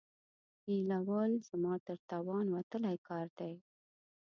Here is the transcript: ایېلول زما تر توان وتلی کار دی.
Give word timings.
ایېلول 0.69 1.31
زما 1.49 1.73
تر 1.85 1.97
توان 2.09 2.45
وتلی 2.55 2.97
کار 3.07 3.25
دی. 3.39 3.53